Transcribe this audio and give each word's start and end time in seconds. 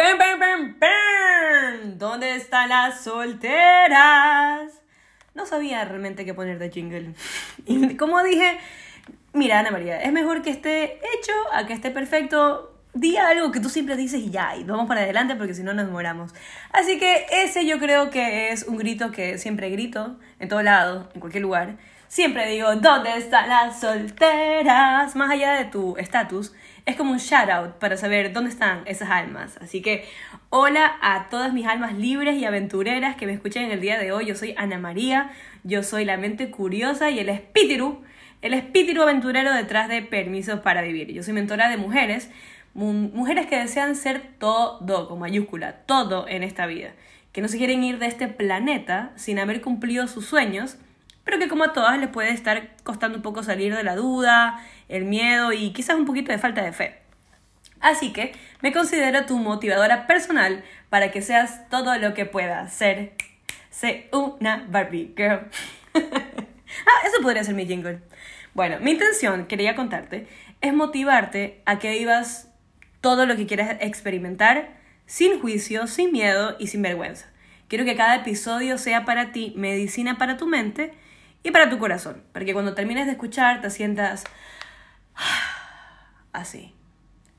¡Pam, 0.00 0.16
pam, 0.16 0.38
pam, 0.38 0.78
pam! 0.78 1.98
¿Dónde 1.98 2.34
están 2.34 2.70
las 2.70 3.02
solteras? 3.02 4.72
No 5.34 5.44
sabía 5.44 5.84
realmente 5.84 6.24
qué 6.24 6.32
poner 6.32 6.58
de 6.58 6.70
jingle. 6.70 7.12
Y 7.66 7.96
como 7.98 8.22
dije, 8.22 8.58
mira, 9.34 9.58
Ana 9.58 9.70
María, 9.70 10.00
es 10.00 10.10
mejor 10.10 10.40
que 10.40 10.48
esté 10.48 10.94
hecho 10.94 11.32
a 11.52 11.66
que 11.66 11.74
esté 11.74 11.90
perfecto. 11.90 12.80
Di 12.94 13.18
algo 13.18 13.52
que 13.52 13.60
tú 13.60 13.68
siempre 13.68 13.94
dices 13.94 14.22
y 14.22 14.30
ya, 14.30 14.56
y 14.56 14.64
vamos 14.64 14.88
para 14.88 15.02
adelante 15.02 15.36
porque 15.36 15.52
si 15.52 15.62
no 15.62 15.74
nos 15.74 15.84
demoramos. 15.84 16.32
Así 16.72 16.98
que 16.98 17.26
ese 17.30 17.66
yo 17.66 17.78
creo 17.78 18.08
que 18.08 18.52
es 18.52 18.62
un 18.62 18.78
grito 18.78 19.12
que 19.12 19.36
siempre 19.36 19.68
grito, 19.68 20.18
en 20.38 20.48
todo 20.48 20.62
lado, 20.62 21.10
en 21.12 21.20
cualquier 21.20 21.42
lugar. 21.42 21.76
Siempre 22.10 22.50
digo, 22.50 22.74
¿dónde 22.74 23.16
están 23.16 23.48
las 23.48 23.78
solteras? 23.78 25.14
Más 25.14 25.30
allá 25.30 25.52
de 25.52 25.66
tu 25.66 25.96
estatus, 25.96 26.52
es 26.84 26.96
como 26.96 27.12
un 27.12 27.18
shout 27.18 27.48
out 27.48 27.74
para 27.74 27.96
saber 27.96 28.32
dónde 28.32 28.50
están 28.50 28.82
esas 28.86 29.10
almas. 29.10 29.56
Así 29.58 29.80
que 29.80 30.04
hola 30.48 30.98
a 31.02 31.28
todas 31.30 31.52
mis 31.52 31.68
almas 31.68 31.96
libres 31.96 32.36
y 32.36 32.44
aventureras 32.44 33.14
que 33.14 33.26
me 33.26 33.32
escuchan 33.32 33.62
en 33.62 33.70
el 33.70 33.80
día 33.80 33.96
de 33.96 34.10
hoy. 34.10 34.26
Yo 34.26 34.34
soy 34.34 34.56
Ana 34.58 34.76
María, 34.76 35.30
yo 35.62 35.84
soy 35.84 36.04
la 36.04 36.16
mente 36.16 36.50
curiosa 36.50 37.10
y 37.10 37.20
el 37.20 37.28
espíritu, 37.28 38.02
el 38.42 38.54
espíritu 38.54 39.02
aventurero 39.02 39.54
detrás 39.54 39.88
de 39.88 40.02
Permisos 40.02 40.58
para 40.58 40.82
Vivir. 40.82 41.12
Yo 41.12 41.22
soy 41.22 41.34
mentora 41.34 41.68
de 41.68 41.76
mujeres, 41.76 42.28
mujeres 42.74 43.46
que 43.46 43.56
desean 43.56 43.94
ser 43.94 44.20
todo, 44.40 45.08
con 45.08 45.20
mayúscula, 45.20 45.84
todo 45.86 46.26
en 46.26 46.42
esta 46.42 46.66
vida. 46.66 46.90
Que 47.30 47.40
no 47.40 47.46
se 47.46 47.58
quieren 47.58 47.84
ir 47.84 48.00
de 48.00 48.06
este 48.06 48.26
planeta 48.26 49.12
sin 49.14 49.38
haber 49.38 49.60
cumplido 49.60 50.08
sus 50.08 50.26
sueños 50.26 50.76
pero 51.24 51.38
que 51.38 51.48
como 51.48 51.64
a 51.64 51.72
todas 51.72 51.98
les 51.98 52.08
puede 52.08 52.30
estar 52.30 52.70
costando 52.82 53.16
un 53.18 53.22
poco 53.22 53.42
salir 53.42 53.74
de 53.74 53.84
la 53.84 53.96
duda, 53.96 54.64
el 54.88 55.04
miedo 55.04 55.52
y 55.52 55.72
quizás 55.72 55.96
un 55.96 56.06
poquito 56.06 56.32
de 56.32 56.38
falta 56.38 56.62
de 56.62 56.72
fe. 56.72 56.98
Así 57.80 58.12
que 58.12 58.32
me 58.60 58.72
considero 58.72 59.24
tu 59.26 59.38
motivadora 59.38 60.06
personal 60.06 60.62
para 60.90 61.10
que 61.10 61.22
seas 61.22 61.68
todo 61.70 61.96
lo 61.98 62.14
que 62.14 62.26
puedas 62.26 62.72
ser. 62.72 63.14
Sé 63.70 64.08
una 64.12 64.66
Barbie 64.68 65.14
Girl. 65.16 65.48
ah, 65.94 67.00
eso 67.06 67.22
podría 67.22 67.44
ser 67.44 67.54
mi 67.54 67.66
jingle. 67.66 68.00
Bueno, 68.52 68.78
mi 68.80 68.90
intención, 68.90 69.46
quería 69.46 69.76
contarte, 69.76 70.26
es 70.60 70.74
motivarte 70.74 71.62
a 71.64 71.78
que 71.78 71.90
vivas 71.90 72.48
todo 73.00 73.24
lo 73.24 73.36
que 73.36 73.46
quieras 73.46 73.76
experimentar 73.80 74.80
sin 75.06 75.40
juicio, 75.40 75.86
sin 75.86 76.12
miedo 76.12 76.56
y 76.58 76.66
sin 76.66 76.82
vergüenza. 76.82 77.26
Quiero 77.68 77.84
que 77.84 77.96
cada 77.96 78.16
episodio 78.16 78.76
sea 78.78 79.04
para 79.04 79.32
ti 79.32 79.54
medicina 79.56 80.18
para 80.18 80.36
tu 80.36 80.46
mente 80.46 80.92
y 81.42 81.50
para 81.50 81.70
tu 81.70 81.78
corazón, 81.78 82.22
para 82.32 82.44
que 82.44 82.52
cuando 82.52 82.74
termines 82.74 83.06
de 83.06 83.12
escuchar 83.12 83.60
te 83.60 83.70
sientas 83.70 84.24
así. 86.32 86.74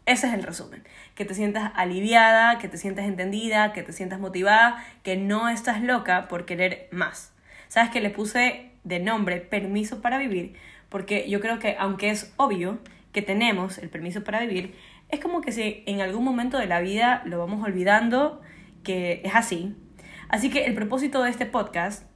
Ese 0.05 0.27
es 0.27 0.33
el 0.33 0.43
resumen. 0.43 0.83
Que 1.15 1.25
te 1.25 1.35
sientas 1.35 1.71
aliviada, 1.75 2.57
que 2.57 2.67
te 2.67 2.77
sientas 2.77 3.05
entendida, 3.05 3.71
que 3.71 3.83
te 3.83 3.93
sientas 3.93 4.19
motivada, 4.19 4.83
que 5.03 5.15
no 5.15 5.47
estás 5.47 5.81
loca 5.81 6.27
por 6.27 6.45
querer 6.45 6.89
más. 6.91 7.33
¿Sabes 7.67 7.91
que 7.91 8.01
le 8.01 8.09
puse 8.09 8.71
de 8.83 8.99
nombre 8.99 9.37
permiso 9.37 10.01
para 10.01 10.17
vivir? 10.17 10.55
Porque 10.89 11.29
yo 11.29 11.39
creo 11.39 11.59
que 11.59 11.77
aunque 11.79 12.09
es 12.09 12.33
obvio 12.37 12.79
que 13.13 13.21
tenemos 13.21 13.77
el 13.77 13.89
permiso 13.89 14.23
para 14.23 14.41
vivir, 14.41 14.75
es 15.09 15.19
como 15.19 15.41
que 15.41 15.51
si 15.51 15.83
en 15.85 16.01
algún 16.01 16.23
momento 16.23 16.57
de 16.57 16.65
la 16.65 16.81
vida 16.81 17.21
lo 17.25 17.37
vamos 17.37 17.63
olvidando, 17.63 18.41
que 18.83 19.21
es 19.23 19.35
así. 19.35 19.75
Así 20.29 20.49
que 20.49 20.65
el 20.65 20.73
propósito 20.73 21.21
de 21.23 21.29
este 21.29 21.45
podcast 21.45 22.10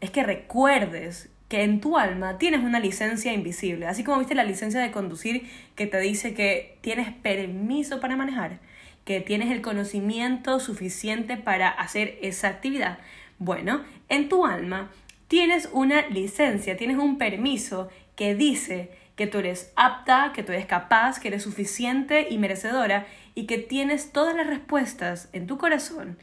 es 0.00 0.10
que 0.10 0.22
recuerdes 0.22 1.30
que 1.48 1.62
en 1.62 1.80
tu 1.80 1.96
alma 1.96 2.38
tienes 2.38 2.60
una 2.60 2.78
licencia 2.78 3.32
invisible, 3.32 3.86
así 3.86 4.04
como 4.04 4.18
viste 4.18 4.34
la 4.34 4.44
licencia 4.44 4.80
de 4.80 4.90
conducir 4.90 5.48
que 5.74 5.86
te 5.86 5.98
dice 5.98 6.34
que 6.34 6.78
tienes 6.82 7.12
permiso 7.12 8.00
para 8.00 8.16
manejar, 8.16 8.60
que 9.04 9.20
tienes 9.20 9.50
el 9.50 9.62
conocimiento 9.62 10.60
suficiente 10.60 11.38
para 11.38 11.70
hacer 11.70 12.18
esa 12.20 12.48
actividad. 12.48 12.98
Bueno, 13.38 13.82
en 14.10 14.28
tu 14.28 14.44
alma 14.44 14.90
tienes 15.26 15.70
una 15.72 16.06
licencia, 16.08 16.76
tienes 16.76 16.98
un 16.98 17.16
permiso 17.16 17.88
que 18.14 18.34
dice 18.34 18.90
que 19.16 19.26
tú 19.26 19.38
eres 19.38 19.72
apta, 19.74 20.32
que 20.34 20.42
tú 20.42 20.52
eres 20.52 20.66
capaz, 20.66 21.18
que 21.18 21.28
eres 21.28 21.42
suficiente 21.42 22.26
y 22.30 22.36
merecedora 22.36 23.06
y 23.34 23.46
que 23.46 23.58
tienes 23.58 24.12
todas 24.12 24.36
las 24.36 24.46
respuestas 24.46 25.30
en 25.32 25.46
tu 25.46 25.56
corazón 25.56 26.18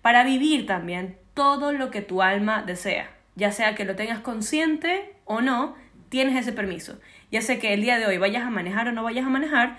para 0.00 0.24
vivir 0.24 0.66
también 0.66 1.18
todo 1.34 1.72
lo 1.72 1.90
que 1.90 2.00
tu 2.00 2.22
alma 2.22 2.62
desea 2.62 3.19
ya 3.40 3.52
sea 3.52 3.74
que 3.74 3.86
lo 3.86 3.96
tengas 3.96 4.20
consciente 4.20 5.14
o 5.24 5.40
no, 5.40 5.74
tienes 6.10 6.36
ese 6.36 6.52
permiso. 6.52 7.00
Ya 7.32 7.40
sea 7.40 7.58
que 7.58 7.72
el 7.72 7.80
día 7.80 7.98
de 7.98 8.04
hoy 8.04 8.18
vayas 8.18 8.44
a 8.44 8.50
manejar 8.50 8.86
o 8.88 8.92
no 8.92 9.02
vayas 9.02 9.24
a 9.24 9.30
manejar, 9.30 9.78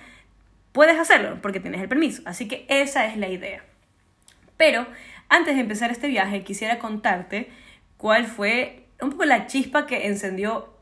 puedes 0.71 0.97
hacerlo 0.97 1.37
porque 1.43 1.59
tienes 1.59 1.79
el 1.79 1.87
permiso. 1.87 2.23
Así 2.25 2.47
que 2.47 2.65
esa 2.69 3.05
es 3.05 3.17
la 3.17 3.29
idea. 3.29 3.63
Pero 4.57 4.87
antes 5.29 5.53
de 5.53 5.61
empezar 5.61 5.91
este 5.91 6.07
viaje, 6.07 6.43
quisiera 6.43 6.79
contarte 6.79 7.51
cuál 7.97 8.25
fue 8.25 8.87
un 8.99 9.11
poco 9.11 9.25
la 9.25 9.45
chispa 9.45 9.85
que 9.85 10.07
encendió 10.07 10.73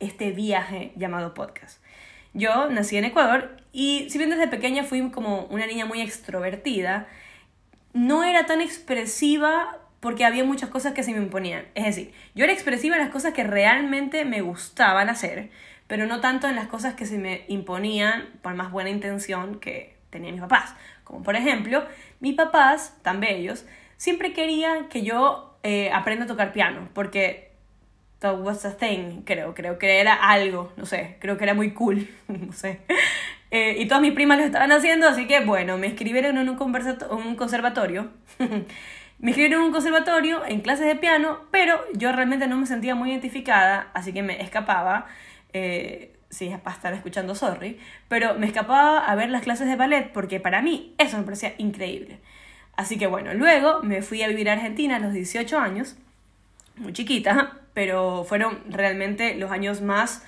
este 0.00 0.30
viaje 0.30 0.92
llamado 0.96 1.34
podcast. 1.34 1.84
Yo 2.32 2.70
nací 2.70 2.96
en 2.96 3.04
Ecuador 3.04 3.58
y 3.72 4.08
si 4.08 4.16
bien 4.16 4.30
desde 4.30 4.48
pequeña 4.48 4.84
fui 4.84 5.10
como 5.10 5.44
una 5.46 5.66
niña 5.66 5.84
muy 5.84 6.00
extrovertida, 6.00 7.08
no 7.92 8.24
era 8.24 8.46
tan 8.46 8.62
expresiva 8.62 9.81
porque 10.02 10.24
había 10.24 10.42
muchas 10.42 10.68
cosas 10.68 10.94
que 10.94 11.04
se 11.04 11.12
me 11.12 11.18
imponían. 11.18 11.64
Es 11.76 11.84
decir, 11.84 12.12
yo 12.34 12.42
era 12.42 12.52
expresiva 12.52 12.96
en 12.96 13.02
las 13.02 13.12
cosas 13.12 13.34
que 13.34 13.44
realmente 13.44 14.24
me 14.24 14.40
gustaban 14.40 15.08
hacer, 15.08 15.50
pero 15.86 16.06
no 16.06 16.20
tanto 16.20 16.48
en 16.48 16.56
las 16.56 16.66
cosas 16.66 16.94
que 16.94 17.06
se 17.06 17.18
me 17.18 17.44
imponían 17.46 18.28
por 18.42 18.52
más 18.54 18.72
buena 18.72 18.90
intención 18.90 19.60
que 19.60 19.94
tenían 20.10 20.34
mis 20.34 20.42
papás. 20.42 20.74
Como 21.04 21.22
por 21.22 21.36
ejemplo, 21.36 21.84
mis 22.18 22.34
papás, 22.34 22.98
tan 23.02 23.20
bellos, 23.20 23.64
siempre 23.96 24.32
querían 24.32 24.88
que 24.88 25.04
yo 25.04 25.56
eh, 25.62 25.92
aprenda 25.92 26.24
a 26.24 26.26
tocar 26.28 26.52
piano, 26.52 26.88
porque 26.94 27.52
that 28.18 28.40
was 28.40 28.64
a 28.64 28.76
thing, 28.76 29.22
creo, 29.24 29.54
creo 29.54 29.78
que 29.78 30.00
era 30.00 30.14
algo, 30.14 30.72
no 30.76 30.84
sé, 30.84 31.16
creo 31.20 31.38
que 31.38 31.44
era 31.44 31.54
muy 31.54 31.74
cool, 31.74 32.08
no 32.26 32.52
sé. 32.52 32.80
Eh, 33.52 33.76
y 33.78 33.86
todas 33.86 34.02
mis 34.02 34.14
primas 34.14 34.38
lo 34.38 34.44
estaban 34.46 34.72
haciendo, 34.72 35.06
así 35.06 35.28
que 35.28 35.44
bueno, 35.44 35.78
me 35.78 35.86
escribieron 35.86 36.38
en 36.38 36.48
un, 36.48 36.58
un 36.58 37.36
conservatorio 37.36 38.10
Me 39.22 39.30
inscribieron 39.30 39.60
en 39.60 39.66
un 39.68 39.72
conservatorio 39.72 40.44
en 40.44 40.62
clases 40.62 40.84
de 40.84 40.96
piano, 40.96 41.38
pero 41.52 41.80
yo 41.94 42.10
realmente 42.10 42.48
no 42.48 42.56
me 42.56 42.66
sentía 42.66 42.96
muy 42.96 43.10
identificada, 43.10 43.88
así 43.94 44.12
que 44.12 44.20
me 44.20 44.42
escapaba. 44.42 45.06
Eh, 45.52 46.16
sí, 46.28 46.48
es 46.48 46.58
para 46.58 46.74
estar 46.74 46.92
escuchando 46.92 47.36
Sorry, 47.36 47.78
pero 48.08 48.34
me 48.34 48.46
escapaba 48.48 48.98
a 48.98 49.14
ver 49.14 49.30
las 49.30 49.42
clases 49.42 49.68
de 49.68 49.76
ballet 49.76 50.10
porque 50.12 50.40
para 50.40 50.60
mí 50.60 50.94
eso 50.98 51.18
me 51.18 51.22
parecía 51.22 51.54
increíble. 51.58 52.18
Así 52.74 52.98
que 52.98 53.06
bueno, 53.06 53.32
luego 53.32 53.80
me 53.84 54.02
fui 54.02 54.22
a 54.22 54.28
vivir 54.28 54.50
a 54.50 54.54
Argentina 54.54 54.96
a 54.96 54.98
los 54.98 55.12
18 55.12 55.56
años, 55.56 55.96
muy 56.74 56.92
chiquita, 56.92 57.60
pero 57.74 58.24
fueron 58.24 58.58
realmente 58.68 59.36
los 59.36 59.52
años 59.52 59.82
más 59.82 60.24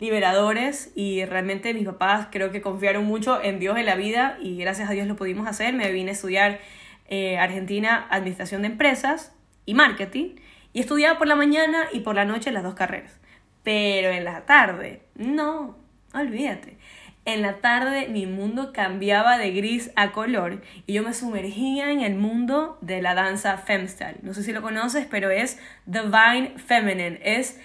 liberadores 0.00 0.90
y 0.94 1.22
realmente 1.26 1.74
mis 1.74 1.84
papás 1.84 2.28
creo 2.30 2.50
que 2.50 2.62
confiaron 2.62 3.04
mucho 3.04 3.42
en 3.42 3.58
Dios 3.58 3.76
en 3.76 3.84
la 3.84 3.96
vida 3.96 4.38
y 4.40 4.56
gracias 4.56 4.88
a 4.88 4.92
Dios 4.92 5.06
lo 5.06 5.16
pudimos 5.16 5.46
hacer. 5.46 5.74
Me 5.74 5.92
vine 5.92 6.12
a 6.12 6.14
estudiar 6.14 6.60
eh, 7.08 7.38
Argentina 7.38 8.06
Administración 8.10 8.62
de 8.62 8.68
Empresas 8.68 9.34
y 9.66 9.74
Marketing 9.74 10.36
y 10.72 10.80
estudiaba 10.80 11.18
por 11.18 11.26
la 11.26 11.36
mañana 11.36 11.86
y 11.92 12.00
por 12.00 12.14
la 12.14 12.24
noche 12.24 12.52
las 12.52 12.62
dos 12.62 12.74
carreras. 12.74 13.18
Pero 13.62 14.10
en 14.10 14.24
la 14.24 14.46
tarde, 14.46 15.02
no, 15.14 15.76
olvídate. 16.14 16.78
En 17.24 17.42
la 17.42 17.58
tarde 17.58 18.08
mi 18.08 18.24
mundo 18.24 18.72
cambiaba 18.72 19.36
de 19.36 19.50
gris 19.50 19.90
a 19.96 20.12
color 20.12 20.62
y 20.86 20.94
yo 20.94 21.02
me 21.02 21.12
sumergía 21.12 21.90
en 21.90 22.00
el 22.00 22.14
mundo 22.14 22.78
de 22.80 23.02
la 23.02 23.14
danza 23.14 23.58
femstyle. 23.58 24.16
No 24.22 24.32
sé 24.32 24.42
si 24.42 24.52
lo 24.52 24.62
conoces, 24.62 25.06
pero 25.10 25.30
es 25.30 25.58
Divine 25.84 26.54
Feminine. 26.56 27.20
Es 27.22 27.60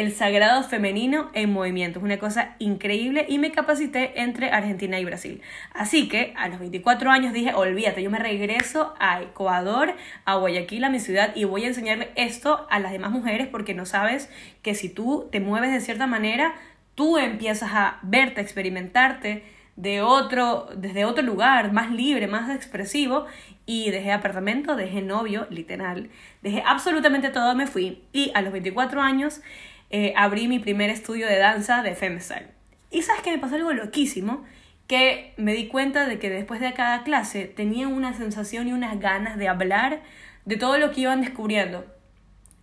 el 0.00 0.12
sagrado 0.12 0.62
femenino 0.62 1.30
en 1.34 1.52
movimiento. 1.52 1.98
Es 1.98 2.04
una 2.04 2.18
cosa 2.18 2.56
increíble 2.58 3.26
y 3.28 3.38
me 3.38 3.52
capacité 3.52 4.22
entre 4.22 4.50
Argentina 4.50 4.98
y 4.98 5.04
Brasil. 5.04 5.42
Así 5.74 6.08
que 6.08 6.32
a 6.38 6.48
los 6.48 6.58
24 6.58 7.10
años 7.10 7.34
dije, 7.34 7.52
olvídate, 7.54 8.02
yo 8.02 8.10
me 8.10 8.18
regreso 8.18 8.94
a 8.98 9.20
Ecuador, 9.20 9.94
a 10.24 10.36
Guayaquil, 10.36 10.84
a 10.84 10.90
mi 10.90 11.00
ciudad, 11.00 11.32
y 11.36 11.44
voy 11.44 11.64
a 11.64 11.68
enseñarle 11.68 12.10
esto 12.16 12.66
a 12.70 12.78
las 12.78 12.92
demás 12.92 13.10
mujeres 13.10 13.46
porque 13.48 13.74
no 13.74 13.84
sabes 13.84 14.30
que 14.62 14.74
si 14.74 14.88
tú 14.88 15.28
te 15.30 15.40
mueves 15.40 15.70
de 15.70 15.80
cierta 15.80 16.06
manera, 16.06 16.54
tú 16.94 17.18
empiezas 17.18 17.70
a 17.74 17.98
verte, 18.02 18.40
a 18.40 18.42
experimentarte 18.42 19.44
de 19.76 20.00
otro, 20.00 20.68
desde 20.76 21.04
otro 21.04 21.22
lugar, 21.22 21.72
más 21.72 21.90
libre, 21.90 22.26
más 22.26 22.50
expresivo, 22.54 23.26
y 23.66 23.90
dejé 23.90 24.12
apartamento, 24.12 24.76
dejé 24.76 25.00
novio, 25.00 25.46
literal, 25.48 26.10
dejé 26.42 26.62
absolutamente 26.66 27.28
todo, 27.28 27.54
me 27.54 27.66
fui, 27.66 28.02
y 28.12 28.32
a 28.34 28.42
los 28.42 28.52
24 28.52 29.00
años 29.00 29.40
eh, 29.90 30.12
abrí 30.16 30.48
mi 30.48 30.58
primer 30.58 30.88
estudio 30.88 31.26
de 31.26 31.38
danza 31.38 31.82
de 31.82 31.94
Femstyle. 31.94 32.46
Y 32.90 33.02
sabes 33.02 33.22
que 33.22 33.32
me 33.32 33.38
pasó 33.38 33.56
algo 33.56 33.72
loquísimo, 33.72 34.44
que 34.86 35.34
me 35.36 35.52
di 35.52 35.68
cuenta 35.68 36.06
de 36.06 36.18
que 36.18 36.30
después 36.30 36.60
de 36.60 36.72
cada 36.72 37.02
clase 37.02 37.44
tenía 37.44 37.88
una 37.88 38.12
sensación 38.14 38.68
y 38.68 38.72
unas 38.72 38.98
ganas 38.98 39.36
de 39.36 39.48
hablar 39.48 40.02
de 40.44 40.56
todo 40.56 40.78
lo 40.78 40.90
que 40.90 41.02
iban 41.02 41.20
descubriendo. 41.20 41.84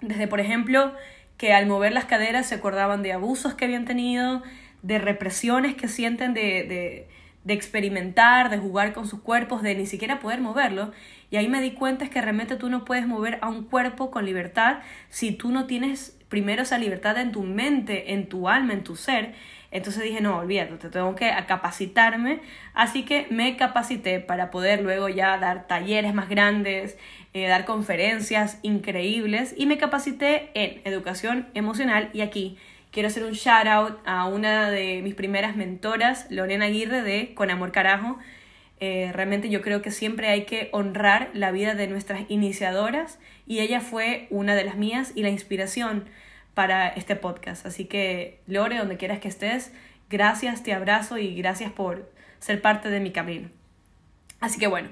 Desde, 0.02 0.28
por 0.28 0.40
ejemplo, 0.40 0.94
que 1.38 1.54
al 1.54 1.68
mover 1.68 1.94
las 1.94 2.06
caderas 2.06 2.48
se 2.48 2.56
acordaban 2.56 3.04
de 3.04 3.14
abusos 3.14 3.54
que 3.54 3.66
habían 3.66 3.86
tenido, 3.86 4.44
de 4.82 5.00
represiones 5.00 5.76
que 5.76 5.88
sienten 5.88 6.34
de, 6.34 7.08
de 7.44 7.54
experimentar, 7.54 8.50
de 8.50 8.58
jugar 8.58 8.92
con 8.92 9.08
sus 9.08 9.22
cuerpos, 9.22 9.62
de 9.62 9.74
ni 9.76 9.86
siquiera 9.86 10.20
poder 10.20 10.42
moverlo. 10.42 10.92
Y 11.32 11.38
ahí 11.38 11.48
me 11.48 11.62
di 11.62 11.72
cuenta 11.72 12.04
es 12.04 12.10
que 12.12 12.22
realmente 12.22 12.58
tú 12.58 12.70
no 12.70 12.84
puedes 12.84 13.08
mover 13.08 13.38
a 13.42 13.48
un 13.48 13.64
cuerpo 13.64 14.12
con 14.12 14.26
libertad 14.26 14.80
si 15.10 15.32
tú 15.32 15.50
no 15.50 15.66
tienes 15.66 16.17
primero 16.30 16.64
esa 16.64 16.78
libertad 16.78 17.18
en 17.18 17.32
tu 17.32 17.44
mente, 17.44 18.14
en 18.14 18.28
tu 18.28 18.50
alma, 18.50 18.74
en 18.74 18.84
tu 18.84 18.96
ser. 18.96 19.34
Entonces 19.72 20.04
dije, 20.04 20.22
no, 20.22 20.38
olvídate, 20.38 20.76
te 20.78 20.90
tengo 20.90 21.16
que 21.16 21.32
capacitarme. 21.48 22.40
Así 22.74 23.04
que 23.04 23.28
me 23.30 23.58
capacité 23.58 24.20
para 24.20 24.50
poder 24.50 24.82
luego 24.82 25.10
ya 25.10 25.38
dar 25.38 25.68
talleres 25.68 26.14
más 26.14 26.30
grandes, 26.30 26.98
eh, 27.34 27.48
dar 27.48 27.66
conferencias 27.66 28.60
increíbles 28.62 29.54
y 29.58 29.66
me 29.66 29.78
capacité 29.78 30.50
en 30.54 30.82
educación 30.86 31.48
emocional 31.54 32.10
y 32.14 32.22
aquí 32.22 32.58
quiero 32.92 33.08
hacer 33.08 33.26
un 33.26 33.34
shout 33.34 33.68
out 33.68 34.00
a 34.06 34.26
una 34.26 34.70
de 34.70 35.02
mis 35.04 35.16
primeras 35.16 35.56
mentoras, 35.56 36.28
Lorena 36.32 36.66
Aguirre 36.66 37.02
de 37.02 37.34
Con 37.34 37.52
Amor 37.52 37.72
Carajo. 37.72 38.18
Eh, 38.80 39.12
realmente 39.14 39.50
yo 39.50 39.62
creo 39.62 39.82
que 39.82 39.92
siempre 39.92 40.30
hay 40.30 40.46
que 40.46 40.70
honrar 40.72 41.30
la 41.34 41.52
vida 41.52 41.74
de 41.74 41.88
nuestras 41.88 42.22
iniciadoras 42.30 43.20
y 43.48 43.60
ella 43.60 43.82
fue 43.82 44.28
una 44.30 44.56
de 44.56 44.66
las 44.66 44.76
mías 44.76 45.14
y 45.16 45.24
la 45.24 45.30
inspiración 45.30 46.06
para 46.54 46.90
este 46.90 47.16
podcast. 47.16 47.66
Así 47.66 47.86
que 47.86 48.42
Lore, 48.46 48.78
donde 48.78 48.98
quieras 48.98 49.20
que 49.20 49.28
estés, 49.28 49.72
gracias, 50.10 50.64
te 50.64 50.74
abrazo 50.74 51.18
y 51.18 51.36
gracias 51.36 51.72
por 51.72 52.12
ser 52.40 52.62
parte 52.62 52.90
de 52.90 53.00
mi 53.00 53.12
camino. 53.12 53.50
Así 54.40 54.60
que 54.60 54.68
bueno, 54.68 54.90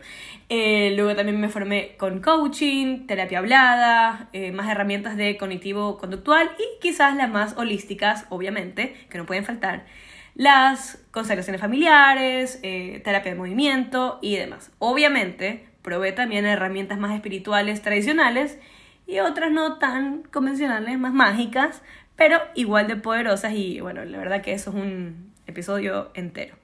eh, 0.49 0.93
luego 0.95 1.15
también 1.15 1.39
me 1.39 1.49
formé 1.49 1.95
con 1.97 2.19
coaching, 2.19 3.05
terapia 3.05 3.39
hablada, 3.39 4.29
eh, 4.33 4.51
más 4.51 4.69
herramientas 4.69 5.17
de 5.17 5.37
cognitivo 5.37 5.97
conductual 5.97 6.49
y 6.57 6.79
quizás 6.81 7.15
las 7.15 7.29
más 7.29 7.55
holísticas, 7.55 8.25
obviamente, 8.29 8.95
que 9.09 9.19
no 9.19 9.27
pueden 9.27 9.45
faltar, 9.45 9.85
las 10.33 10.99
constelaciones 11.11 11.61
familiares, 11.61 12.59
eh, 12.63 13.01
terapia 13.03 13.33
de 13.33 13.37
movimiento 13.37 14.17
y 14.21 14.35
demás. 14.35 14.71
Obviamente, 14.79 15.67
probé 15.85 16.11
también 16.11 16.47
herramientas 16.47 16.97
más 16.97 17.13
espirituales 17.13 17.83
tradicionales 17.83 18.57
y 19.05 19.19
otras 19.19 19.51
no 19.51 19.77
tan 19.77 20.23
convencionales, 20.23 20.97
más 20.97 21.13
mágicas, 21.13 21.83
pero 22.15 22.39
igual 22.55 22.87
de 22.87 22.95
poderosas 22.95 23.53
y 23.53 23.79
bueno, 23.81 24.03
la 24.03 24.17
verdad 24.17 24.41
que 24.41 24.53
eso 24.53 24.71
es 24.71 24.75
un 24.77 25.31
episodio 25.45 26.09
entero. 26.15 26.55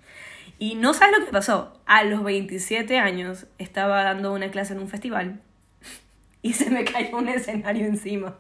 Y 0.58 0.74
no 0.74 0.96
sabes 0.96 1.20
lo 1.20 1.26
que 1.26 1.32
pasó. 1.32 1.80
A 1.86 2.04
los 2.04 2.24
27 2.24 2.98
años 2.98 3.46
estaba 3.60 4.04
dando 4.04 4.34
una 4.34 4.50
clase 4.50 4.74
en 4.74 4.80
un 4.80 4.90
festival 4.90 5.40
y 6.42 6.54
se 6.54 6.72
me 6.72 6.84
cayó 6.84 7.18
un 7.18 7.30
escenario 7.30 7.86
encima. 7.86 8.38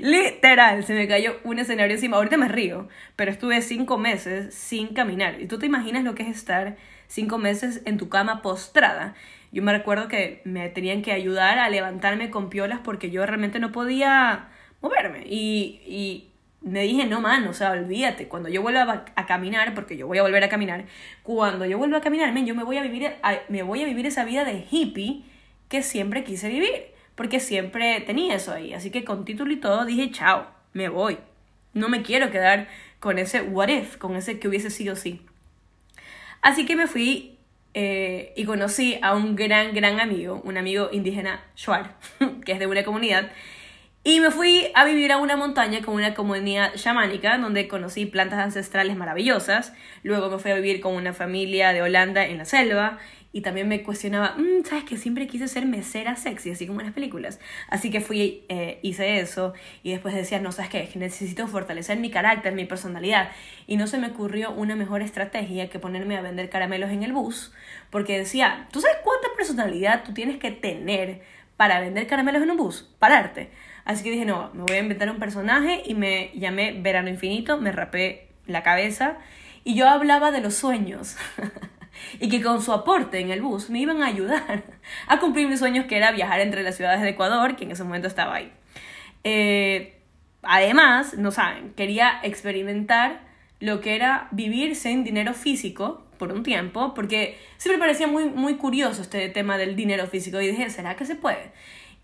Literal, 0.00 0.84
se 0.84 0.94
me 0.94 1.08
cayó 1.08 1.38
un 1.44 1.58
escenario 1.58 1.94
encima. 1.94 2.16
Ahorita 2.16 2.36
me 2.36 2.48
río, 2.48 2.88
pero 3.16 3.30
estuve 3.30 3.62
cinco 3.62 3.98
meses 3.98 4.54
sin 4.54 4.88
caminar. 4.88 5.40
¿Y 5.40 5.46
tú 5.46 5.58
te 5.58 5.66
imaginas 5.66 6.04
lo 6.04 6.14
que 6.14 6.22
es 6.24 6.36
estar 6.36 6.76
cinco 7.06 7.38
meses 7.38 7.82
en 7.84 7.98
tu 7.98 8.08
cama 8.08 8.42
postrada? 8.42 9.14
Yo 9.52 9.62
me 9.62 9.72
recuerdo 9.72 10.08
que 10.08 10.42
me 10.44 10.68
tenían 10.68 11.02
que 11.02 11.12
ayudar 11.12 11.58
a 11.58 11.68
levantarme 11.68 12.30
con 12.30 12.50
piolas 12.50 12.80
porque 12.82 13.10
yo 13.10 13.24
realmente 13.24 13.60
no 13.60 13.72
podía 13.72 14.48
moverme. 14.80 15.24
Y, 15.26 15.80
y 15.86 16.30
me 16.64 16.80
dije, 16.80 17.06
no, 17.06 17.20
man, 17.20 17.46
o 17.46 17.52
sea, 17.52 17.72
olvídate, 17.72 18.26
cuando 18.26 18.48
yo 18.48 18.62
vuelva 18.62 19.04
a, 19.14 19.26
caminar, 19.26 19.74
porque 19.74 19.96
yo 19.96 20.06
voy 20.06 20.18
a 20.18 20.22
volver 20.22 20.42
a 20.42 20.48
caminar, 20.48 20.86
cuando 21.22 21.66
yo 21.66 21.78
vuelva 21.78 21.98
a 21.98 22.00
caminar, 22.00 22.32
man, 22.32 22.46
yo 22.46 22.54
me 22.54 22.64
voy 22.64 22.78
a 22.78 22.82
vivir, 22.82 23.12
me 23.48 23.62
voy 23.62 23.82
a 23.82 23.86
vivir 23.86 24.06
esa 24.06 24.24
vida 24.24 24.44
de 24.44 24.66
hippie 24.70 25.24
que 25.68 25.82
siempre 25.82 26.24
quise 26.24 26.48
vivir, 26.48 26.93
porque 27.14 27.40
siempre 27.40 28.00
tenía 28.00 28.34
eso 28.34 28.52
ahí. 28.52 28.74
Así 28.74 28.90
que 28.90 29.04
con 29.04 29.24
título 29.24 29.52
y 29.52 29.56
todo 29.56 29.84
dije, 29.84 30.10
chao, 30.10 30.46
me 30.72 30.88
voy. 30.88 31.18
No 31.72 31.88
me 31.88 32.02
quiero 32.02 32.30
quedar 32.30 32.68
con 33.00 33.18
ese 33.18 33.42
what 33.42 33.68
if, 33.68 33.96
con 33.96 34.16
ese 34.16 34.38
que 34.38 34.48
hubiese 34.48 34.70
sido 34.70 34.96
sí. 34.96 35.22
Así 36.42 36.66
que 36.66 36.76
me 36.76 36.86
fui 36.86 37.38
eh, 37.74 38.32
y 38.36 38.44
conocí 38.44 38.98
a 39.02 39.14
un 39.14 39.34
gran, 39.34 39.74
gran 39.74 40.00
amigo, 40.00 40.40
un 40.44 40.56
amigo 40.56 40.90
indígena, 40.92 41.44
Shuar, 41.56 41.96
que 42.44 42.52
es 42.52 42.58
de 42.58 42.66
una 42.66 42.84
comunidad 42.84 43.30
y 44.06 44.20
me 44.20 44.30
fui 44.30 44.70
a 44.74 44.84
vivir 44.84 45.12
a 45.12 45.16
una 45.16 45.34
montaña 45.34 45.80
con 45.80 45.94
una 45.94 46.12
comunidad 46.12 46.74
chamánica 46.74 47.38
donde 47.38 47.66
conocí 47.68 48.04
plantas 48.04 48.38
ancestrales 48.38 48.98
maravillosas. 48.98 49.72
Luego 50.02 50.28
me 50.28 50.38
fui 50.38 50.50
a 50.50 50.56
vivir 50.56 50.82
con 50.82 50.94
una 50.94 51.14
familia 51.14 51.72
de 51.72 51.80
Holanda 51.80 52.26
en 52.26 52.36
la 52.36 52.44
selva. 52.44 52.98
Y 53.34 53.40
también 53.40 53.66
me 53.66 53.82
cuestionaba, 53.82 54.36
mmm, 54.38 54.64
¿sabes 54.64 54.84
que 54.84 54.96
siempre 54.96 55.26
quise 55.26 55.48
ser 55.48 55.66
mesera 55.66 56.14
sexy, 56.14 56.52
así 56.52 56.68
como 56.68 56.78
en 56.78 56.86
las 56.86 56.94
películas? 56.94 57.40
Así 57.68 57.90
que 57.90 58.00
fui, 58.00 58.44
eh, 58.48 58.78
hice 58.82 59.18
eso. 59.18 59.54
Y 59.82 59.90
después 59.90 60.14
decía, 60.14 60.38
no, 60.40 60.52
¿sabes 60.52 60.70
qué? 60.70 60.88
necesito 60.94 61.48
fortalecer 61.48 61.98
mi 61.98 62.12
carácter, 62.12 62.54
mi 62.54 62.64
personalidad. 62.64 63.32
Y 63.66 63.76
no 63.76 63.88
se 63.88 63.98
me 63.98 64.06
ocurrió 64.06 64.52
una 64.52 64.76
mejor 64.76 65.02
estrategia 65.02 65.68
que 65.68 65.80
ponerme 65.80 66.16
a 66.16 66.20
vender 66.20 66.48
caramelos 66.48 66.92
en 66.92 67.02
el 67.02 67.12
bus. 67.12 67.52
Porque 67.90 68.16
decía, 68.16 68.68
¿tú 68.70 68.80
sabes 68.80 68.98
cuánta 69.02 69.26
personalidad 69.36 70.04
tú 70.04 70.14
tienes 70.14 70.38
que 70.38 70.52
tener 70.52 71.22
para 71.56 71.80
vender 71.80 72.06
caramelos 72.06 72.40
en 72.40 72.52
un 72.52 72.56
bus? 72.56 72.88
Pararte. 73.00 73.50
Así 73.84 74.04
que 74.04 74.12
dije, 74.12 74.26
no, 74.26 74.52
me 74.54 74.62
voy 74.62 74.76
a 74.76 74.78
inventar 74.78 75.10
un 75.10 75.18
personaje 75.18 75.82
y 75.84 75.94
me 75.94 76.30
llamé 76.36 76.80
Verano 76.80 77.08
Infinito, 77.08 77.60
me 77.60 77.72
rapé 77.72 78.28
la 78.46 78.62
cabeza 78.62 79.18
y 79.64 79.74
yo 79.74 79.88
hablaba 79.88 80.30
de 80.30 80.40
los 80.40 80.54
sueños. 80.54 81.16
y 82.20 82.28
que 82.28 82.42
con 82.42 82.62
su 82.62 82.72
aporte 82.72 83.20
en 83.20 83.30
el 83.30 83.42
bus 83.42 83.70
me 83.70 83.80
iban 83.80 84.02
a 84.02 84.06
ayudar 84.06 84.64
a 85.06 85.18
cumplir 85.20 85.48
mis 85.48 85.58
sueños 85.58 85.86
que 85.86 85.96
era 85.96 86.12
viajar 86.12 86.40
entre 86.40 86.62
las 86.62 86.76
ciudades 86.76 87.00
de 87.02 87.10
Ecuador, 87.10 87.56
que 87.56 87.64
en 87.64 87.72
ese 87.72 87.84
momento 87.84 88.08
estaba 88.08 88.34
ahí. 88.34 88.52
Eh, 89.24 89.98
además, 90.42 91.14
no 91.14 91.30
saben, 91.30 91.72
quería 91.74 92.20
experimentar 92.22 93.20
lo 93.60 93.80
que 93.80 93.94
era 93.94 94.28
vivir 94.30 94.76
sin 94.76 95.04
dinero 95.04 95.32
físico 95.32 96.04
por 96.18 96.32
un 96.32 96.42
tiempo, 96.42 96.94
porque 96.94 97.38
siempre 97.56 97.78
parecía 97.78 98.06
muy, 98.06 98.26
muy 98.26 98.56
curioso 98.56 99.02
este 99.02 99.28
tema 99.28 99.56
del 99.56 99.76
dinero 99.76 100.06
físico 100.06 100.40
y 100.40 100.48
dije, 100.48 100.70
¿será 100.70 100.96
que 100.96 101.04
se 101.04 101.16
puede? 101.16 101.52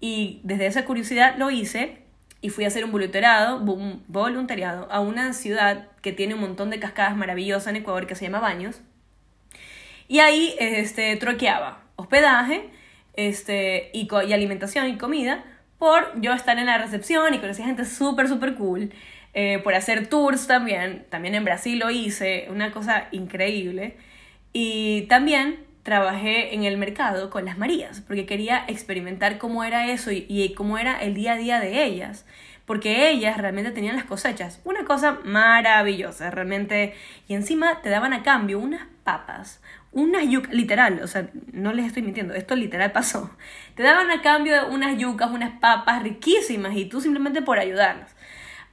Y 0.01 0.41
desde 0.43 0.67
esa 0.67 0.85
curiosidad 0.85 1.37
lo 1.37 1.51
hice 1.51 1.99
y 2.41 2.49
fui 2.49 2.65
a 2.65 2.69
hacer 2.69 2.85
un 2.85 2.93
voluntariado, 2.93 3.59
un 3.59 4.03
voluntariado 4.09 4.91
a 4.91 5.01
una 5.01 5.33
ciudad 5.35 5.89
que 6.01 6.13
tiene 6.13 6.35
un 6.35 6.41
montón 6.41 6.71
de 6.71 6.81
cascadas 6.81 7.17
maravillosas 7.17 7.69
en 7.69 7.77
Ecuador 7.77 8.07
que 8.07 8.15
se 8.15 8.25
llama 8.25 8.41
Baños. 8.41 8.81
Y 10.11 10.19
ahí 10.19 10.57
este, 10.59 11.15
troqueaba 11.15 11.85
hospedaje 11.95 12.69
este, 13.15 13.91
y, 13.93 14.09
y 14.27 14.33
alimentación 14.33 14.89
y 14.89 14.99
comida 14.99 15.45
por 15.79 16.21
yo 16.21 16.33
estar 16.33 16.59
en 16.59 16.67
la 16.67 16.79
recepción 16.79 17.33
y 17.33 17.39
conocer 17.39 17.65
gente 17.65 17.85
súper, 17.85 18.27
súper 18.27 18.55
cool. 18.55 18.91
Eh, 19.35 19.61
por 19.63 19.75
hacer 19.75 20.09
tours 20.09 20.49
también. 20.49 21.07
También 21.11 21.37
en 21.37 21.45
Brasil 21.45 21.79
lo 21.79 21.91
hice, 21.91 22.49
una 22.51 22.73
cosa 22.73 23.07
increíble. 23.13 23.97
Y 24.53 25.03
también 25.03 25.65
trabajé 25.85 26.57
en 26.57 26.65
el 26.65 26.77
mercado 26.77 27.31
con 27.31 27.45
las 27.45 27.57
Marías, 27.57 28.01
porque 28.01 28.27
quería 28.27 28.65
experimentar 28.67 29.39
cómo 29.39 29.63
era 29.63 29.93
eso 29.93 30.11
y, 30.11 30.55
cómo 30.57 30.77
era 30.77 31.01
el 31.01 31.15
día 31.15 31.35
a 31.35 31.37
día 31.37 31.61
de 31.61 31.85
ellas, 31.85 32.27
porque 32.71 33.11
ellas 33.11 33.37
realmente 33.37 33.73
tenían 33.73 33.97
las 33.97 34.05
cosechas, 34.05 34.61
una 34.63 34.85
cosa 34.85 35.19
maravillosa, 35.25 36.31
realmente, 36.31 36.95
y 37.27 37.35
encima 37.35 37.83
te 37.83 37.89
daban 37.89 38.13
a 38.13 38.23
cambio 38.23 38.61
unas 38.61 38.87
papas, 39.03 39.61
unas 39.91 40.29
yucas, 40.29 40.55
literal, 40.55 41.01
o 41.03 41.09
sea, 41.09 41.31
no 41.53 41.73
les 41.73 41.87
estoy 41.87 42.03
mintiendo, 42.03 42.33
esto 42.33 42.55
literal 42.55 42.93
pasó, 42.93 43.37
te 43.75 43.83
daban 43.83 44.09
a 44.13 44.23
cambio 44.23 44.69
unas 44.69 44.97
yucas, 44.99 45.33
unas 45.33 45.59
papas 45.59 46.05
riquísimas 46.05 46.77
y 46.77 46.85
tú 46.85 47.01
simplemente 47.01 47.43
por 47.43 47.59
ayudarlos. 47.59 48.09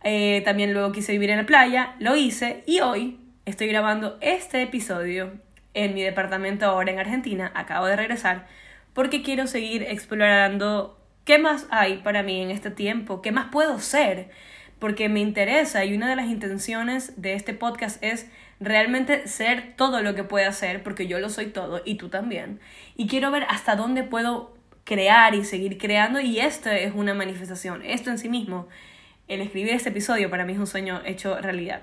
Eh, 0.04 0.44
también 0.46 0.74
luego 0.74 0.92
quise 0.92 1.14
vivir 1.14 1.32
en 1.32 1.38
la 1.38 1.48
playa, 1.48 1.96
lo 1.98 2.16
hice 2.16 2.64
y 2.68 2.82
hoy 2.82 3.20
estoy 3.46 3.66
grabando 3.66 4.20
este 4.22 4.62
episodio 4.62 5.40
en 5.74 5.96
mi 5.96 6.04
departamento 6.04 6.68
ahora 6.68 6.92
en 6.92 7.00
Argentina, 7.00 7.52
acabo 7.56 7.88
de 7.88 7.96
regresar, 7.96 8.46
porque 8.94 9.24
quiero 9.24 9.48
seguir 9.48 9.82
explorando 9.82 10.97
qué 11.28 11.40
más 11.40 11.68
hay 11.72 11.98
para 11.98 12.24
mí 12.24 12.42
en 12.42 12.52
este 12.52 12.72
tiempo, 12.72 13.22
qué 13.22 13.34
más 13.34 13.50
puedo 13.52 13.80
ser, 13.80 14.30
porque 14.80 15.10
me 15.10 15.20
interesa 15.20 15.84
y 15.84 15.94
una 15.94 16.10
de 16.10 16.16
las 16.16 16.28
intenciones 16.28 17.22
de 17.22 17.34
este 17.34 17.54
podcast 17.54 18.02
es 18.02 18.32
realmente 18.62 19.28
ser 19.28 19.74
todo 19.76 20.02
lo 20.02 20.16
que 20.16 20.24
pueda 20.24 20.50
ser, 20.54 20.84
porque 20.84 21.06
yo 21.06 21.20
lo 21.20 21.30
soy 21.30 21.48
todo 21.48 21.82
y 21.84 21.96
tú 21.96 22.08
también, 22.08 22.62
y 22.96 23.08
quiero 23.08 23.30
ver 23.30 23.44
hasta 23.50 23.76
dónde 23.76 24.04
puedo 24.04 24.56
crear 24.86 25.36
y 25.36 25.44
seguir 25.44 25.78
creando 25.78 26.22
y 26.22 26.40
esto 26.40 26.70
es 26.70 26.94
una 26.96 27.14
manifestación, 27.14 27.84
esto 27.84 28.10
en 28.10 28.20
sí 28.20 28.30
mismo, 28.30 28.70
el 29.28 29.42
escribir 29.42 29.74
este 29.74 29.90
episodio 29.90 30.30
para 30.30 30.46
mí 30.46 30.54
es 30.54 30.60
un 30.60 30.66
sueño 30.66 31.02
hecho 31.04 31.38
realidad. 31.42 31.82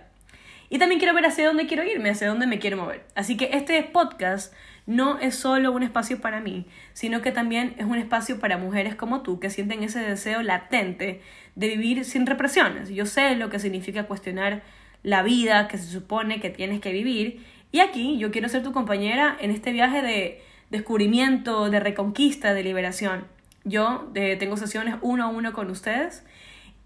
Y 0.70 0.78
también 0.78 0.98
quiero 0.98 1.14
ver 1.14 1.26
hacia 1.26 1.46
dónde 1.46 1.66
quiero 1.66 1.84
irme, 1.84 2.08
hacia 2.08 2.28
dónde 2.28 2.46
me 2.46 2.58
quiero 2.58 2.78
mover. 2.78 3.04
Así 3.14 3.36
que 3.36 3.50
este 3.52 3.82
podcast 3.82 4.54
no 4.87 5.19
es 5.19 5.35
solo 5.35 5.73
un 5.73 5.83
espacio 5.83 6.21
para 6.21 6.41
mí, 6.41 6.67
sino 6.93 7.23
que 7.23 7.33
también 7.33 7.75
es 7.79 7.87
un 7.87 7.97
espacio 7.97 8.38
para 8.38 8.59
mujeres 8.59 8.95
como 8.95 9.23
tú 9.23 9.41
que 9.41 9.50
sienten 9.50 9.83
ese 9.83 10.00
deseo 10.00 10.43
latente 10.43 11.23
de 11.55 11.69
vivir 11.69 12.05
sin 12.05 12.26
represiones. 12.26 12.91
Yo 12.91 13.07
sé 13.07 13.37
lo 13.37 13.49
que 13.49 13.59
significa 13.59 14.05
cuestionar 14.05 14.62
la 15.03 15.23
vida 15.23 15.69
que 15.69 15.79
se 15.79 15.91
supone 15.91 16.41
que 16.41 16.50
tienes 16.50 16.81
que 16.81 16.93
vivir 16.93 17.45
y 17.73 17.81
aquí 17.81 18.19
yo 18.19 18.31
quiero 18.31 18.49
ser 18.49 18.62
tu 18.62 18.73
compañera 18.73 19.37
en 19.41 19.50
este 19.50 19.73
viaje 19.73 20.03
de 20.03 20.43
descubrimiento, 20.71 21.71
de 21.71 21.81
reconquista, 21.81 22.53
de 22.55 22.62
liberación. 22.62 23.25
Yo 23.64 24.11
eh, 24.14 24.37
tengo 24.37 24.57
sesiones 24.57 24.97
uno 25.00 25.25
a 25.25 25.29
uno 25.29 25.53
con 25.53 25.71
ustedes 25.71 26.25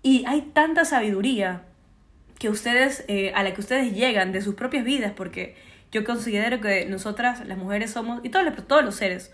y 0.03 0.25
hay 0.27 0.43
tanta 0.53 0.85
sabiduría 0.85 1.63
que 2.39 2.49
ustedes, 2.49 3.05
eh, 3.09 3.33
a 3.35 3.43
la 3.43 3.53
que 3.53 3.61
ustedes 3.61 3.93
llegan 3.93 4.31
de 4.31 4.41
sus 4.41 4.55
propias 4.55 4.85
vidas, 4.85 5.13
porque 5.17 5.57
yo 5.93 6.05
considero 6.05 6.61
que 6.61 6.87
nosotras, 6.87 7.47
las 7.47 7.59
mujeres, 7.59 7.91
somos, 7.91 8.21
y 8.23 8.29
todos 8.29 8.45
los, 8.45 8.67
todos 8.67 8.85
los 8.85 8.95
seres, 8.95 9.33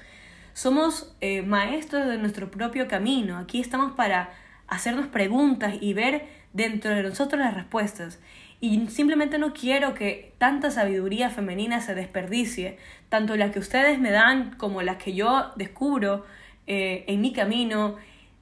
somos 0.53 1.15
eh, 1.21 1.43
maestros 1.43 2.07
de 2.07 2.17
nuestro 2.17 2.51
propio 2.51 2.87
camino. 2.89 3.39
Aquí 3.39 3.61
estamos 3.61 3.93
para 3.93 4.33
hacernos 4.69 5.07
preguntas 5.09 5.75
y 5.81 5.93
ver 5.95 6.27
dentro 6.53 6.93
de 6.93 7.03
nosotros 7.03 7.41
las 7.41 7.55
respuestas. 7.55 8.21
Y 8.61 8.87
simplemente 8.87 9.37
no 9.39 9.53
quiero 9.53 9.95
que 9.95 10.33
tanta 10.39 10.71
sabiduría 10.71 11.29
femenina 11.29 11.81
se 11.81 11.95
desperdicie, 11.95 12.79
tanto 13.09 13.37
la 13.37 13.51
que 13.51 13.59
ustedes 13.59 13.99
me 13.99 14.11
dan 14.11 14.55
como 14.57 14.81
la 14.81 14.97
que 14.97 15.13
yo 15.13 15.53
descubro 15.57 16.25
eh, 16.67 17.05
en 17.09 17.21
mi 17.21 17.33
camino. 17.33 17.97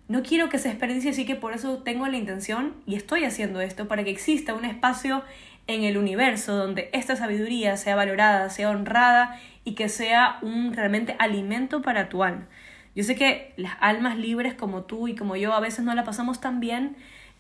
No 0.07 0.23
quiero 0.23 0.49
que 0.49 0.59
se 0.59 0.69
desperdicie, 0.69 1.11
así 1.11 1.25
que 1.25 1.35
por 1.35 1.55
eso 1.55 1.79
tengo 1.79 2.07
la 2.07 2.19
intención 2.19 2.75
y 2.87 2.95
estoy 2.95 3.25
haciendo 3.25 3.61
esto, 3.61 3.89
para 3.89 4.05
que 4.05 4.11
exista 4.11 4.55
un 4.55 4.67
espacio 4.67 5.25
en 5.67 5.85
el 5.85 5.97
universo 5.97 6.57
donde 6.57 6.91
esta 6.93 7.17
sabiduría 7.17 7.77
sea 7.77 7.97
valorada, 7.97 8.51
sea 8.51 8.71
honrada 8.71 9.39
y 9.65 9.75
que 9.75 9.89
sea 9.89 10.39
un 10.43 10.75
realmente 10.75 11.17
alimento 11.19 11.83
para 11.83 12.09
tu 12.09 12.25
alma. 12.25 12.49
Yo 12.95 13.05
sé 13.05 13.15
que 13.15 13.55
las 13.57 13.75
almas 13.81 14.19
libres 14.19 14.55
como 14.55 14.83
tú 14.83 15.09
y 15.09 15.15
como 15.15 15.37
yo 15.37 15.55
a 15.55 15.61
veces 15.61 15.85
no 15.85 15.95
la 15.95 16.05
pasamos 16.05 16.41
tan 16.41 16.61
bien 16.61 16.97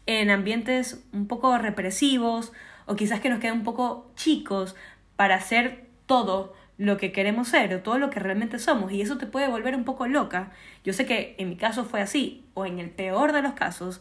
en 0.06 0.30
ambientes 0.30 1.04
un 1.12 1.26
poco 1.26 1.56
represivos 1.58 2.52
o 2.86 2.96
quizás 2.96 3.20
que 3.20 3.28
nos 3.28 3.38
quedan 3.38 3.58
un 3.58 3.64
poco 3.64 4.10
chicos 4.16 4.74
para 5.16 5.34
hacer 5.34 5.86
todo 6.06 6.54
lo 6.78 6.96
que 6.96 7.12
queremos 7.12 7.48
ser 7.48 7.74
o 7.74 7.82
todo 7.82 7.98
lo 7.98 8.10
que 8.10 8.18
realmente 8.18 8.58
somos 8.58 8.92
y 8.92 9.02
eso 9.02 9.18
te 9.18 9.26
puede 9.26 9.48
volver 9.48 9.76
un 9.76 9.84
poco 9.84 10.06
loca. 10.06 10.52
Yo 10.84 10.92
sé 10.92 11.06
que 11.06 11.34
en 11.38 11.50
mi 11.50 11.56
caso 11.56 11.84
fue 11.84 12.00
así 12.00 12.44
o 12.54 12.64
en 12.64 12.78
el 12.78 12.90
peor 12.90 13.32
de 13.32 13.42
los 13.42 13.52
casos 13.52 14.00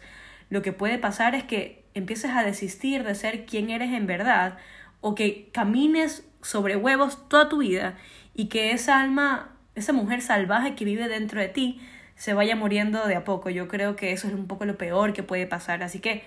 lo 0.49 0.61
que 0.61 0.73
puede 0.73 0.97
pasar 0.97 1.35
es 1.35 1.43
que 1.43 1.80
empieces 1.93 2.31
a 2.31 2.43
desistir 2.43 3.03
de 3.03 3.15
ser 3.15 3.45
quien 3.45 3.69
eres 3.69 3.93
en 3.93 4.07
verdad 4.07 4.57
o 5.01 5.15
que 5.15 5.49
camines 5.51 6.25
sobre 6.41 6.75
huevos 6.75 7.27
toda 7.29 7.49
tu 7.49 7.59
vida 7.59 7.95
y 8.33 8.45
que 8.45 8.71
esa 8.71 9.01
alma, 9.01 9.49
esa 9.75 9.93
mujer 9.93 10.21
salvaje 10.21 10.75
que 10.75 10.85
vive 10.85 11.07
dentro 11.07 11.41
de 11.41 11.47
ti 11.47 11.81
se 12.15 12.33
vaya 12.33 12.55
muriendo 12.55 13.07
de 13.07 13.15
a 13.15 13.23
poco. 13.23 13.49
Yo 13.49 13.67
creo 13.67 13.95
que 13.95 14.11
eso 14.11 14.27
es 14.27 14.33
un 14.33 14.47
poco 14.47 14.65
lo 14.65 14.77
peor 14.77 15.13
que 15.13 15.23
puede 15.23 15.47
pasar. 15.47 15.83
Así 15.83 15.99
que 15.99 16.23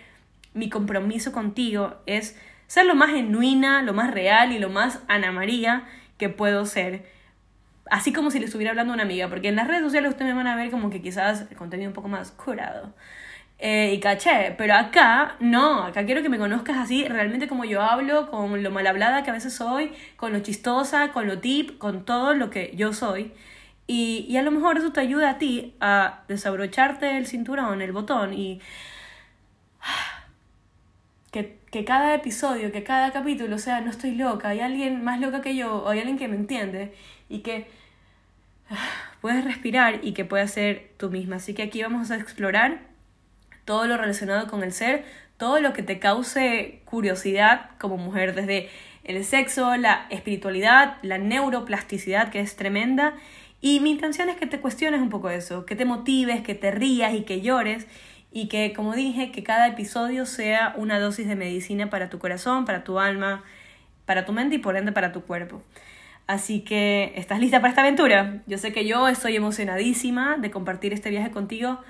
mi 0.53 0.69
compromiso 0.69 1.33
contigo 1.33 1.97
es 2.07 2.37
ser 2.67 2.87
lo 2.87 2.95
más 2.95 3.11
genuina, 3.11 3.83
lo 3.83 3.93
más 3.93 4.11
real 4.13 4.53
y 4.53 4.59
lo 4.59 4.71
más 4.71 5.01
Ana 5.09 5.33
María 5.33 5.85
que 6.19 6.29
puedo 6.29 6.67
ser. 6.67 7.07
Así 7.91 8.13
como 8.13 8.31
si 8.31 8.39
le 8.39 8.47
estuviera 8.47 8.71
hablando 8.71 8.93
a 8.93 8.95
una 8.95 9.03
amiga, 9.03 9.29
porque 9.29 9.49
en 9.49 9.57
las 9.57 9.69
redes 9.69 9.83
sociales 9.83 10.11
ustedes 10.11 10.33
me 10.33 10.43
van 10.43 10.47
a 10.47 10.57
ver 10.57 10.71
como 10.71 10.91
que 10.91 11.03
quizás 11.03 11.47
el 11.51 11.57
contenido 11.57 11.91
un 11.91 11.95
poco 11.95 12.09
más 12.09 12.31
curado. 12.31 12.95
Eh, 13.59 13.95
y 13.95 14.01
caché, 14.01 14.55
pero 14.59 14.75
acá 14.75 15.37
no, 15.41 15.85
acá 15.85 16.05
quiero 16.05 16.23
que 16.23 16.29
me 16.29 16.39
conozcas 16.39 16.77
así, 16.77 17.07
realmente 17.09 17.49
como 17.49 17.65
yo 17.65 17.81
hablo, 17.83 18.31
con 18.31 18.63
lo 18.63 18.71
mal 18.71 18.87
hablada 18.87 19.23
que 19.23 19.31
a 19.31 19.33
veces 19.33 19.55
soy, 19.55 19.93
con 20.17 20.33
lo 20.33 20.41
chistosa, 20.41 21.13
con 21.13 21.27
lo 21.27 21.39
tip, 21.41 21.79
con 21.79 22.05
todo 22.05 22.35
lo 22.35 22.51
que 22.51 22.73
yo 22.77 22.93
soy. 22.93 23.33
Y, 23.87 24.27
y 24.29 24.37
a 24.39 24.43
lo 24.43 24.51
mejor 24.51 24.79
eso 24.79 24.93
te 24.93 25.01
ayuda 25.01 25.31
a 25.31 25.39
ti 25.39 25.75
a 25.81 26.25
desabrocharte 26.29 27.17
el 27.17 27.27
cinturón, 27.27 27.83
el 27.83 27.93
botón 27.93 28.35
y 28.35 28.61
que, 31.31 31.59
que, 31.71 31.85
cada 31.85 32.15
episodio, 32.15 32.73
que 32.73 32.83
cada 32.83 33.13
capítulo 33.13 33.59
sea, 33.59 33.81
no 33.81 33.91
estoy 33.91 34.13
loca, 34.13 34.49
hay 34.51 34.61
alguien 34.61 35.05
más 35.05 35.21
loca 35.21 35.43
que 35.43 35.57
yo, 35.57 35.85
o 35.85 35.89
hay 35.91 36.01
alguien 36.01 36.19
que 36.19 36.29
me 36.29 36.37
entiende 36.37 36.95
y 37.29 37.41
que 37.41 37.69
puedes 39.21 39.45
respirar 39.45 40.01
y 40.03 40.13
que 40.13 40.25
puedas 40.25 40.53
ser 40.53 40.93
tú 40.99 41.11
misma. 41.11 41.37
Así 41.37 41.55
que 41.55 41.63
aquí 41.63 41.83
vamos 41.83 42.11
a 42.11 42.17
explorar 42.17 42.94
todo 43.65 43.87
lo 43.87 43.97
relacionado 43.97 44.47
con 44.49 44.63
el 44.63 44.73
ser, 44.73 45.05
todo 45.37 45.61
lo 45.61 45.73
que 45.73 45.83
te 45.83 45.99
cause 45.99 46.81
curiosidad 46.85 47.71
como 47.79 47.97
mujer, 47.97 48.35
desde 48.35 48.69
el 49.05 49.25
sexo, 49.25 49.77
la 49.77 50.07
espiritualidad, 50.11 50.97
la 51.03 51.19
neuroplasticidad 51.19 52.31
que 52.31 52.41
es 52.41 52.57
tremenda. 52.57 53.15
Y 53.61 53.81
mi 53.81 53.91
intención 53.91 54.29
es 54.29 54.37
que 54.37 54.47
te 54.47 54.61
cuestiones 54.61 55.01
un 55.01 55.11
poco 55.11 55.31
eso, 55.31 55.67
que 55.67 55.77
te 55.77 55.85
motives, 55.85 56.43
que 56.43 56.55
te 56.55 56.71
rías 56.71 57.15
y 57.15 57.23
que 57.23 57.41
llores 57.41 57.87
y 58.31 58.49
que, 58.49 58.73
como 58.75 58.95
dije, 58.95 59.31
que 59.31 59.43
cada 59.43 59.69
episodio 59.69 60.27
sea 60.27 60.75
una 60.77 60.99
dosis 60.99 61.29
de 61.29 61.37
medicina 61.37 61.89
para 61.89 62.11
tu 62.11 62.19
corazón, 62.19 62.65
para 62.65 62.83
tu 62.83 62.99
alma, 62.99 63.45
para 64.07 64.25
tu 64.25 64.33
mente 64.33 64.57
y 64.57 64.59
por 64.59 64.77
ende 64.77 64.93
para 64.93 65.13
tu 65.13 65.23
cuerpo. 65.23 65.63
Así 66.27 66.61
que, 66.61 67.13
¿estás 67.17 67.39
lista 67.39 67.61
para 67.61 67.69
esta 67.71 67.83
aventura? 67.83 68.43
Yo 68.47 68.59
sé 68.59 68.73
que 68.73 68.87
yo 68.87 69.09
estoy 69.09 69.37
emocionadísima 69.37 70.37
de 70.39 70.51
compartir 70.51 70.93
este 70.93 71.11
viaje 71.11 71.31
contigo 71.31 71.81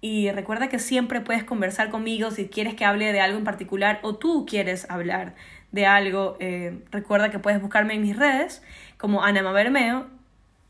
y 0.00 0.30
recuerda 0.30 0.68
que 0.68 0.78
siempre 0.78 1.20
puedes 1.20 1.44
conversar 1.44 1.90
conmigo 1.90 2.30
si 2.30 2.48
quieres 2.48 2.74
que 2.74 2.84
hable 2.84 3.12
de 3.12 3.20
algo 3.20 3.38
en 3.38 3.44
particular 3.44 4.00
o 4.02 4.16
tú 4.16 4.46
quieres 4.46 4.88
hablar 4.90 5.34
de 5.72 5.86
algo. 5.86 6.36
Eh, 6.40 6.82
recuerda 6.90 7.30
que 7.30 7.38
puedes 7.38 7.60
buscarme 7.60 7.94
en 7.94 8.02
mis 8.02 8.16
redes 8.16 8.62
como 8.96 9.22
Ana 9.24 9.42
Mabermeo 9.42 10.06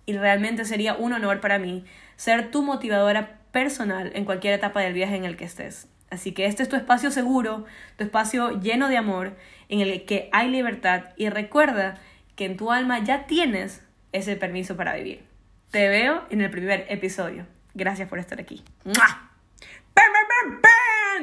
y 0.06 0.16
realmente 0.16 0.64
sería 0.64 0.94
un 0.94 1.12
honor 1.12 1.40
para 1.40 1.58
mí 1.58 1.84
ser 2.16 2.50
tu 2.50 2.62
motivadora 2.62 3.38
personal 3.52 4.10
en 4.14 4.25
cualquier 4.25 4.54
etapa 4.54 4.80
del 4.80 4.94
viaje 4.94 5.16
en 5.16 5.25
el 5.25 5.37
que 5.37 5.44
estés. 5.44 5.88
Así 6.10 6.32
que 6.32 6.46
este 6.46 6.64
es 6.64 6.68
tu 6.68 6.75
espacio 6.75 7.12
seguro, 7.12 7.66
tu 7.96 8.04
espacio 8.04 8.60
lleno 8.60 8.88
de 8.88 8.96
amor, 8.96 9.37
en 9.68 9.80
el 9.80 10.04
que 10.04 10.28
hay 10.32 10.49
libertad 10.49 11.04
y 11.16 11.28
recuerda 11.28 12.00
que 12.34 12.46
en 12.46 12.56
tu 12.56 12.72
alma 12.72 12.99
ya 13.04 13.26
tienes 13.26 13.84
ese 14.12 14.34
permiso 14.34 14.76
para 14.76 14.96
vivir. 14.96 15.22
Te 15.70 15.88
veo 15.88 16.25
en 16.30 16.40
el 16.40 16.50
primer 16.50 16.84
episodio. 16.88 17.46
Gracias 17.74 18.08
por 18.08 18.18
estar 18.18 18.40
aquí. 18.40 18.64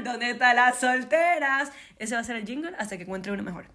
¿Dónde 0.03 0.31
están 0.31 0.55
las 0.55 0.79
solteras? 0.79 1.71
Ese 1.97 2.15
va 2.15 2.21
a 2.21 2.23
ser 2.23 2.35
el 2.35 2.45
jingle 2.45 2.75
hasta 2.77 2.97
que 2.97 3.03
encuentre 3.03 3.31
uno 3.31 3.43
mejor. 3.43 3.65